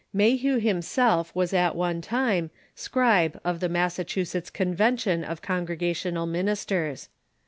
[0.11, 7.07] Mayhew himself was at one time scribe of the Massachusetts Convention of Congregational Ministers.